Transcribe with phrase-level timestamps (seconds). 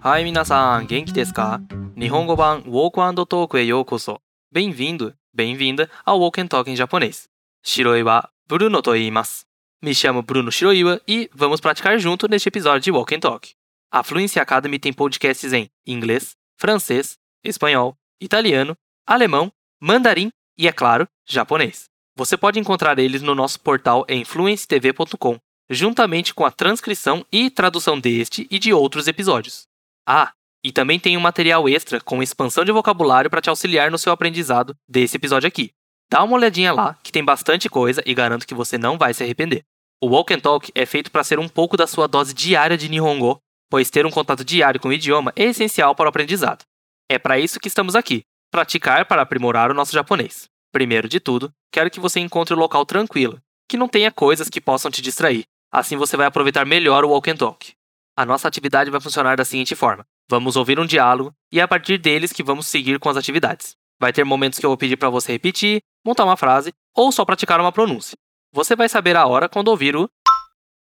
[0.00, 1.60] はい、皆さん、元気ですか
[1.98, 4.20] 日本語版 Walk and Talk へようこそ。
[4.52, 7.28] Bem-vindo, bem-vinda ao Walk and Talk em japonês.
[7.64, 9.46] Shiroiwa Bruno と言います。
[9.82, 13.54] Me chamo Bruno Shiroiwa e vamos praticar junto neste episódio de Walk and Talk.
[13.90, 18.76] A Fluency Academy tem podcasts em inglês, francês, espanhol, italiano,
[19.06, 19.50] alemão,
[19.80, 21.86] mandarim e, é claro, japonês.
[22.16, 25.38] Você pode encontrar eles no nosso portal em fluencytv.com,
[25.68, 29.66] juntamente com a transcrição e tradução deste e de outros episódios.
[30.07, 30.31] Ah,
[30.63, 34.11] e também tem um material extra com expansão de vocabulário para te auxiliar no seu
[34.11, 35.71] aprendizado desse episódio aqui.
[36.11, 39.23] Dá uma olhadinha lá, que tem bastante coisa e garanto que você não vai se
[39.23, 39.63] arrepender.
[40.01, 42.89] O Walk and Talk é feito para ser um pouco da sua dose diária de
[42.89, 46.63] Nihongo, pois ter um contato diário com o idioma é essencial para o aprendizado.
[47.09, 50.45] É para isso que estamos aqui, praticar para aprimorar o nosso japonês.
[50.71, 54.61] Primeiro de tudo, quero que você encontre um local tranquilo, que não tenha coisas que
[54.61, 55.43] possam te distrair.
[55.71, 57.73] Assim você vai aproveitar melhor o Walk and Talk.
[58.19, 61.67] A nossa atividade vai funcionar da seguinte forma: vamos ouvir um diálogo e é a
[61.69, 63.77] partir deles que vamos seguir com as atividades.
[63.97, 67.23] Vai ter momentos que eu vou pedir para você repetir, montar uma frase ou só
[67.23, 68.17] praticar uma pronúncia.
[68.53, 70.09] Você vai saber a hora quando ouvir o.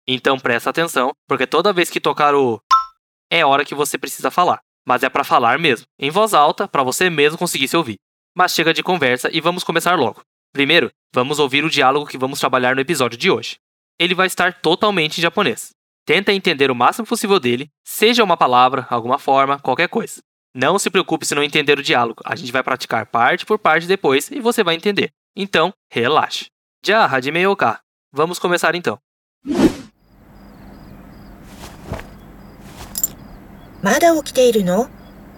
[0.06, 2.62] Então presta atenção, porque toda vez que tocar o
[3.30, 6.82] é hora que você precisa falar, mas é para falar mesmo, em voz alta, para
[6.82, 7.96] você mesmo conseguir se ouvir.
[8.34, 10.22] Mas chega de conversa e vamos começar logo.
[10.50, 13.58] Primeiro, vamos ouvir o diálogo que vamos trabalhar no episódio de hoje.
[14.00, 15.76] Ele vai estar totalmente em japonês.
[16.07, 20.21] Tenta entender o máximo possível dele, seja uma palavra, alguma forma, qualquer coisa.
[20.53, 23.87] Não se preocupe se não entender o diálogo, a gente vai praticar parte por parte
[23.87, 25.09] depois e você vai entender.
[25.35, 26.47] Então, relaxe.
[26.85, 27.79] Já, hajimei ka.
[28.11, 28.99] Vamos começar então.
[33.83, 34.87] まだ起きているの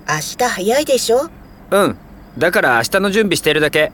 [0.08, 1.32] 明日早いでしょ
[1.72, 1.98] うん
[2.38, 3.92] だから明日の準備してるだけ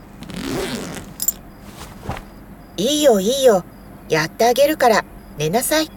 [2.76, 3.64] いいよいいよ
[4.10, 5.04] やってあげるから
[5.38, 5.88] 寝なさい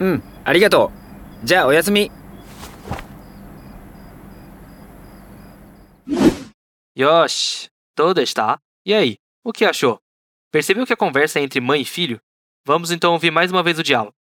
[0.00, 0.22] うん。
[0.44, 0.92] ありがと
[1.42, 1.46] う。
[1.46, 2.10] じゃあおやすみ。
[6.94, 8.60] よしどうでした？
[8.84, 10.00] いえいお気がしょ
[10.52, 12.18] percebeu que a conversa é entre mãe e filho?
[12.66, 14.12] Vamos então ouvir mais uma vez o diálogo.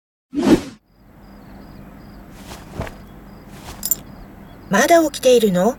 [4.70, 5.76] まだ起きているの？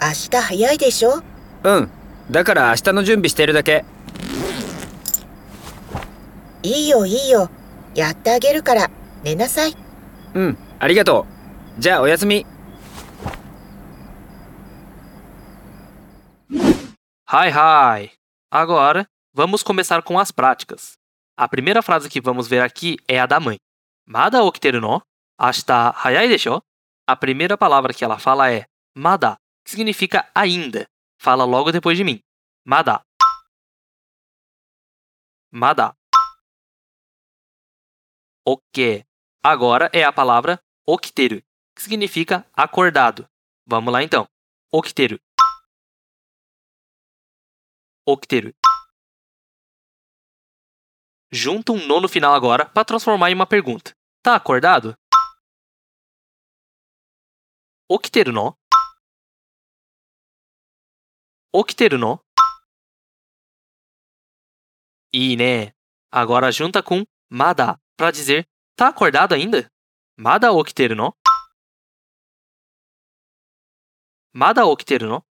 [0.00, 1.22] 明日早いでしょ？
[1.62, 1.90] うん。
[2.30, 3.84] だから明日の準備してるだけ。
[6.62, 7.48] いいよいいよ。
[7.94, 8.90] やってあげるから。
[9.23, 9.75] 寝なさい
[10.33, 11.25] うんありがと
[11.77, 12.45] うじゃあおやすみ
[17.31, 18.11] Hi, hi!
[18.49, 20.97] Agora, vamos começar com as práticas.
[21.37, 23.57] A primeira frase que vamos ver aqui é a da mãe.
[24.03, 24.99] Mada okiteru no?
[25.37, 26.59] Ashita hayai desho?
[27.07, 30.87] A primeira palavra que ela fala é mada, que significa ainda.
[31.21, 32.19] Fala logo depois de mim.
[32.65, 33.01] Mada.
[35.51, 35.93] Mada.
[38.43, 39.05] Ok.
[39.46, 41.42] Agora é a palavra okiteru,
[41.76, 43.28] que significa acordado.
[43.66, 44.26] Vamos lá então.
[44.72, 45.20] Okiteru.
[48.06, 48.54] Okiteru.
[51.30, 53.92] Junta um no no final agora para transformar em uma pergunta.
[54.22, 54.96] Tá acordado?
[57.86, 58.56] Okiteru no?
[61.52, 62.18] Okiteru no?
[65.12, 65.74] E né?
[66.10, 69.70] Agora junta com mada para dizer tá acordado ainda?
[70.16, 71.14] Mada okiteru no?
[74.32, 75.24] Mada okiteru no?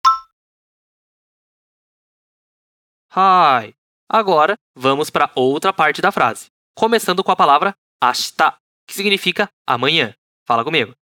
[3.13, 3.75] Hi.
[4.09, 10.15] Agora, vamos para outra parte da frase, começando com a palavra ashita, que significa amanhã.
[10.47, 10.95] Fala comigo.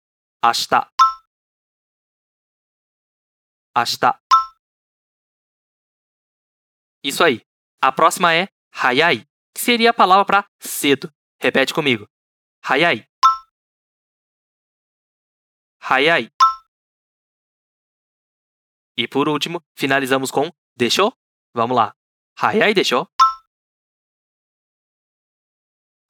[0.42, 0.90] Ashita.
[3.74, 4.20] Ashita.
[7.02, 7.40] Isso aí.
[7.82, 11.12] A próxima é hayai, que seria a palavra para cedo.
[11.40, 12.08] Repete comigo.
[12.68, 13.08] Hayai.
[15.80, 16.30] Hayai.
[18.94, 21.16] E por último, finalizamos com deixou?
[21.54, 21.94] Vamos lá.
[22.38, 23.08] Hayai deixou?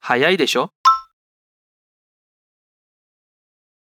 [0.01, 0.69] Hayai deixou?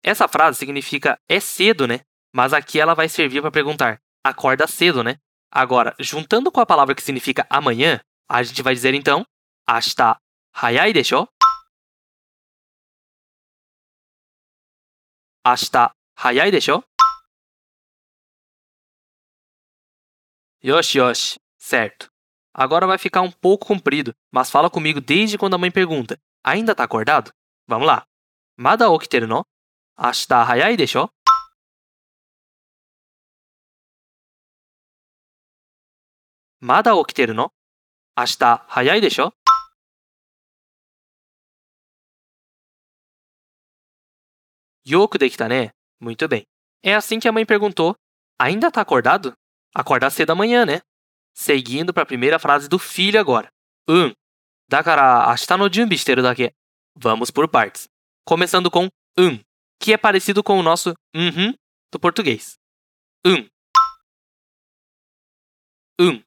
[0.04, 2.02] Essa frase significa é cedo, né?
[2.36, 5.18] Mas aqui ela vai servir para perguntar acorda cedo, né?
[5.50, 9.26] Agora, juntando com a palavra que significa amanhã, a gente vai dizer então
[9.66, 10.20] ashita
[10.54, 11.26] hayai deixou?
[15.52, 16.84] Ashita hayai deixou?
[20.62, 21.40] Yoshi, yoshi.
[21.58, 22.12] Certo.
[22.54, 26.76] Agora vai ficar um pouco comprido, mas fala comigo desde quando a mãe pergunta: Ainda
[26.76, 27.34] tá acordado?
[27.68, 28.06] Vamos lá.
[28.56, 29.44] Mada okiteru no?
[29.98, 31.10] Ashita hayai desho?
[36.62, 37.52] Mada okiteru no?
[38.16, 39.34] Ashita hayai desho?
[44.90, 45.72] Yoku dekita ne.
[46.00, 46.44] Muito bem.
[46.84, 47.96] É assim que a mãe perguntou:
[48.40, 49.34] Ainda tá acordado?
[49.76, 50.82] Acordar cedo amanhã, né?
[51.36, 53.50] Seguindo para a primeira frase do filho agora.
[53.88, 54.12] Um.
[54.70, 56.52] Dakara ashita no junbi shiteru dake.
[56.96, 57.88] Vamos por partes.
[58.26, 58.88] Começando com
[59.18, 59.40] um,
[59.80, 61.54] que é parecido com o nosso uhum
[61.92, 62.58] do português.
[63.26, 63.48] Um.
[66.00, 66.22] Um.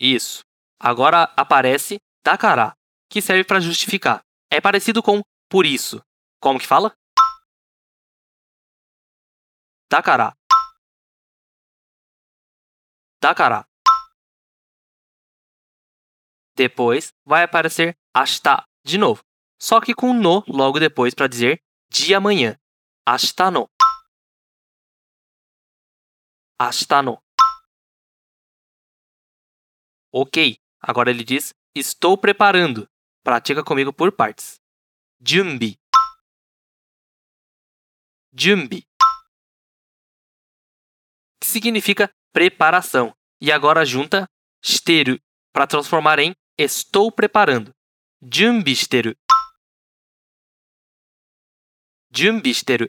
[0.00, 0.40] Isso.
[0.80, 2.72] Agora aparece dakara,
[3.10, 4.20] que serve para justificar.
[4.50, 6.04] É parecido com por isso.
[6.40, 6.96] Como que fala?
[9.90, 10.36] Dakara.
[13.20, 13.66] Dakara.
[16.54, 19.22] Depois vai aparecer ashita de novo,
[19.60, 22.58] só que com no logo depois para dizer de amanhã.
[23.06, 23.70] Ashita no.
[26.58, 27.22] Ashita no.
[30.12, 32.88] Ok, agora ele diz estou preparando.
[33.22, 34.60] Pratica comigo por partes.
[35.20, 35.76] Junbi.
[38.32, 38.86] Junbi.
[41.40, 43.14] Que significa preparação.
[43.40, 44.28] E agora junta
[44.62, 45.18] shiteru
[45.52, 47.74] para transformar em estou preparando.
[48.22, 49.16] Junbi shiteru.
[52.14, 52.88] Junbi shiteru.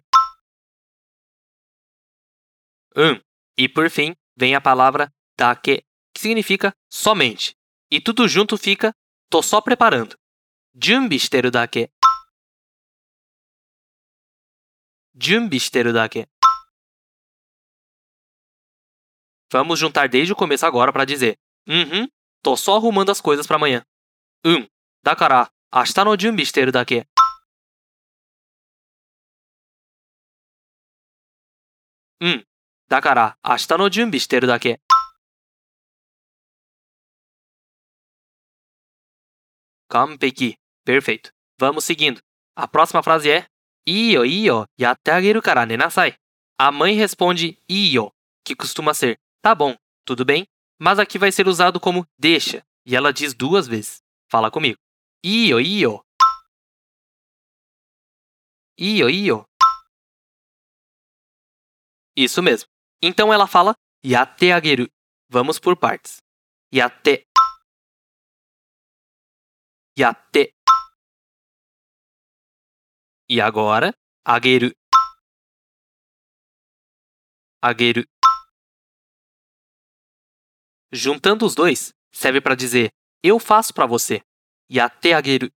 [2.96, 3.20] Um.
[3.58, 5.84] E por fim, vem a palavra dake,
[6.14, 7.56] que significa somente.
[7.92, 8.96] E tudo junto fica
[9.30, 10.16] tô só preparando.
[10.74, 11.92] Junbi shiteru dake.
[15.16, 16.28] Junbi shiteru dake.
[19.52, 22.08] Vamos juntar desde o começo agora para dizer: Uhum,
[22.44, 23.86] tô só arrumando as coisas para amanhã.
[24.46, 24.68] Um.
[25.04, 27.06] Dakara, ashita no junbi shiteru dake.
[32.22, 32.44] Um.
[32.90, 34.80] Dakara, ashita no junbi shiteru dake.
[39.90, 40.58] Kampeki.
[40.86, 41.32] Perfeito.
[41.60, 42.22] Vamos seguindo.
[42.56, 43.48] A próxima frase é
[43.86, 45.66] Iyo, iyo, yatte ageru kara.
[46.58, 48.12] A mãe responde iyo,
[48.46, 50.46] que costuma ser tá bom, tudo bem,
[50.80, 54.02] mas aqui vai ser usado como deixa, e ela diz duas vezes.
[54.30, 54.78] Fala comigo.
[55.24, 56.04] Iyo, iyo.
[62.16, 62.68] Isso mesmo.
[63.02, 63.74] Então ela fala
[64.06, 64.88] yatte ageru.
[65.30, 66.18] Vamos por partes.
[66.74, 67.26] Yatte.
[69.98, 70.54] Yatte.
[73.32, 73.94] E agora,
[74.26, 74.72] ageru.
[77.62, 78.04] Ageru.
[80.92, 82.90] Juntando os dois, serve para dizer
[83.22, 84.22] eu faço para você.
[84.72, 85.52] Yatte ageru.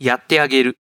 [0.00, 0.74] Yatte ageru.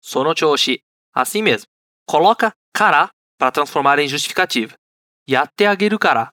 [0.00, 0.82] Sono choushi.
[1.12, 1.68] Assim mesmo.
[2.06, 4.74] Coloca kara para transformar em justificativa.
[6.00, 6.32] Kara.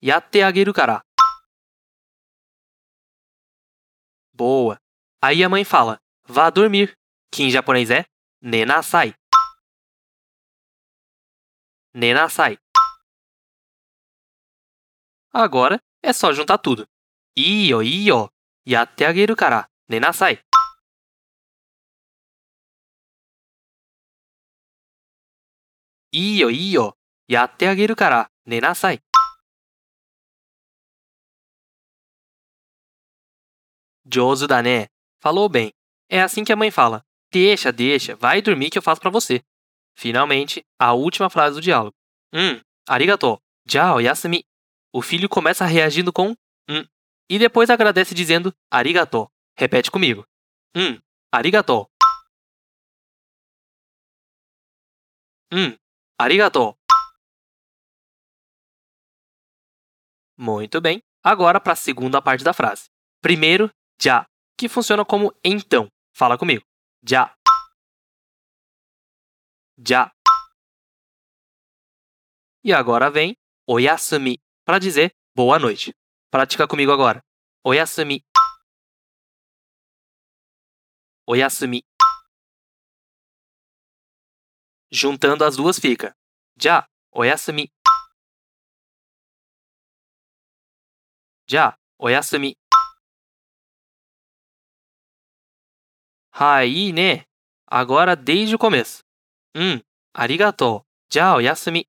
[0.00, 1.05] Yatte ageru kara.
[4.36, 4.78] Boa.
[5.22, 5.98] Aí a mãe fala:
[6.28, 6.94] vá dormir,
[7.32, 8.04] que em japonês é
[8.40, 9.14] nenasai.
[11.94, 12.58] Nenasai.
[15.32, 16.86] Agora é só juntar tudo.
[17.34, 18.30] Iyo, iyo,
[18.66, 20.38] yatte ageru kara nenasai.
[26.12, 26.94] Iyo, iyo,
[27.28, 29.00] yatte ageru kara nenasai.
[34.12, 34.86] Josu da né?
[35.20, 35.72] Falou bem.
[36.08, 37.04] É assim que a mãe fala.
[37.32, 39.42] Deixa, deixa, vai dormir que eu faço para você.
[39.96, 41.94] Finalmente, a última frase do diálogo.
[42.32, 43.40] Hum, arigato.
[43.66, 44.44] Já, oyasumi.
[44.92, 46.30] O filho começa reagindo com
[46.68, 46.84] hum
[47.28, 49.30] e depois agradece dizendo arigato.
[49.56, 50.24] Repete comigo.
[50.76, 50.98] Hum,
[51.32, 51.88] arigato.
[55.52, 55.76] Hum,
[56.18, 56.76] arigato.
[60.38, 61.02] Muito bem.
[61.22, 62.88] Agora para a segunda parte da frase.
[63.20, 64.26] Primeiro, já,
[64.58, 65.88] que funciona como então.
[66.14, 66.64] Fala comigo.
[67.02, 67.36] Já.
[69.78, 70.10] Já.
[72.64, 73.36] E agora vem
[73.66, 75.94] oyasumi para dizer boa noite.
[76.30, 77.22] Pratica comigo agora.
[77.64, 78.24] Oyasumi.
[81.26, 81.82] Oyasumi.
[84.90, 86.16] Juntando as duas fica.
[86.58, 86.88] Já.
[87.12, 87.68] Oyasumi.
[91.48, 91.76] Já.
[91.98, 92.56] Oyasumi.
[96.38, 97.24] Aí, né?
[97.66, 99.02] Agora desde o começo.
[99.56, 99.80] Hum,
[100.14, 100.84] arigatou.
[101.10, 101.86] Já, oyasumi.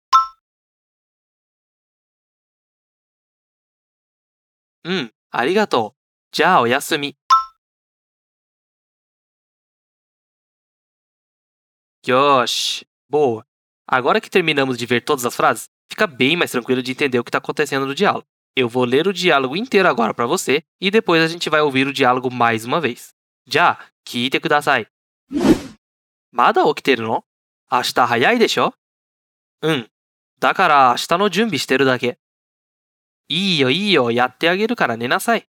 [4.86, 5.94] Hum, arigatou.
[6.34, 7.14] Já, oyasumi.
[12.08, 12.86] Yoshi.
[13.10, 13.46] Boa.
[13.86, 17.24] Agora que terminamos de ver todas as frases, fica bem mais tranquilo de entender o
[17.24, 18.26] que está acontecendo no diálogo.
[18.56, 21.86] Eu vou ler o diálogo inteiro agora para você e depois a gente vai ouvir
[21.86, 23.14] o diálogo mais uma vez.
[23.46, 23.78] Já,
[24.08, 24.88] 聞いてください。
[26.32, 27.26] まだ起きてるの？
[27.70, 28.74] 明日早いでしょ？
[29.62, 29.90] うん。
[30.40, 32.18] だから明日の準備してるだけ。
[33.28, 35.46] いいよいいよ、やってあげるから寝なさい。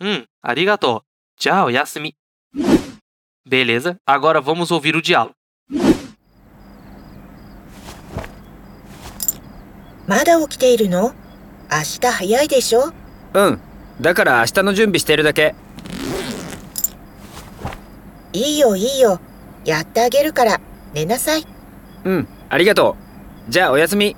[0.00, 1.02] うん、ありがとう。
[1.38, 2.16] じゃあおやすみ。
[3.46, 5.34] Beleza, agora vamos ouvir o diálogo.
[10.06, 11.12] まだ起きているの？
[11.70, 12.94] 明日早いでしょ？
[13.34, 13.60] うん
[14.00, 15.54] だから明日の準備してるだけ
[18.33, 19.19] いいよいいよ。
[19.65, 20.59] やってあげるから
[20.93, 21.45] 寝なさい。
[22.05, 22.95] うんありがと
[23.47, 24.15] うじゃあおやすみ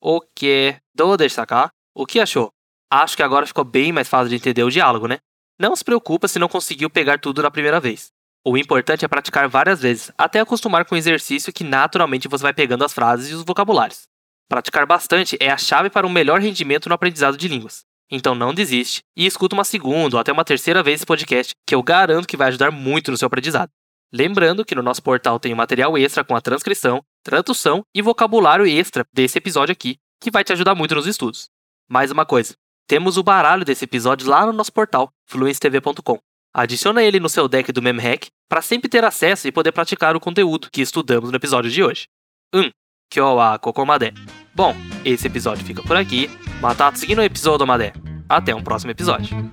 [0.00, 2.50] Ok, どうでしたか O que achou?
[2.90, 5.18] Acho que agora ficou bem mais fácil de entender o diálogo, né?
[5.58, 8.12] Não se preocupa se não conseguiu pegar tudo na primeira vez.
[8.44, 12.54] O importante é praticar várias vezes, até acostumar com o exercício que naturalmente você vai
[12.54, 14.06] pegando as frases e os vocabulários.
[14.48, 17.84] Praticar bastante é a chave para um melhor rendimento no aprendizado de línguas.
[18.11, 21.73] Então não desiste e escuta uma segunda ou até uma terceira vez esse podcast, que
[21.73, 23.69] eu garanto que vai ajudar muito no seu aprendizado.
[24.13, 28.67] Lembrando que no nosso portal tem um material extra com a transcrição, tradução e vocabulário
[28.67, 31.47] extra desse episódio aqui, que vai te ajudar muito nos estudos.
[31.89, 32.53] Mais uma coisa,
[32.87, 36.19] temos o baralho desse episódio lá no nosso portal, fluencetv.com.
[36.53, 40.19] Adiciona ele no seu deck do MemHack para sempre ter acesso e poder praticar o
[40.19, 42.07] conteúdo que estudamos no episódio de hoje.
[42.53, 42.69] 1.
[43.11, 44.13] Kyo wa koko made.
[44.55, 46.29] Bom, esse episódio fica por aqui.
[46.61, 47.91] Mata tsugi no episódio made.
[48.29, 49.51] Até um próximo episódio.